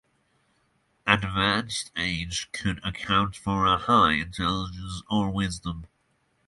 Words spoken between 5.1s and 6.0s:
or Wisdom.